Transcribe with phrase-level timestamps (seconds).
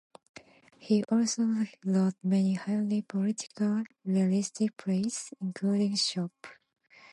[0.79, 1.43] He also
[1.85, 6.33] wrote many highly political, realistic plays, including Shop.